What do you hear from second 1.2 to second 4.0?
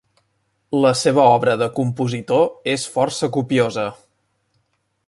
obra de compositor és força copiosa.